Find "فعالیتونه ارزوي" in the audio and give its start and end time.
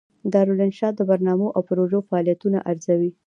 2.07-3.11